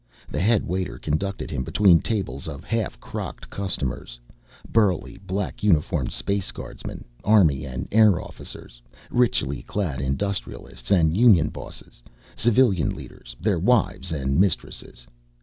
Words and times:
The 0.31 0.39
headwaiter 0.41 0.97
conducted 0.97 1.51
him 1.51 1.63
between 1.63 1.99
tables 2.01 2.47
of 2.47 2.63
half 2.63 2.99
crocked 2.99 3.51
customers 3.51 4.19
burly 4.67 5.19
black 5.27 5.61
uniformed 5.61 6.11
Space 6.11 6.49
Guardsmen, 6.49 7.05
army 7.23 7.65
and 7.65 7.87
air 7.91 8.19
officers, 8.19 8.81
richly 9.11 9.61
clad 9.61 10.01
industrialists 10.01 10.89
and 10.89 11.15
union 11.15 11.49
bosses, 11.49 12.01
civilian 12.35 12.95
leaders, 12.95 13.35
their 13.39 13.59
wives 13.59 14.11
and 14.11 14.39
mistresses. 14.39 15.05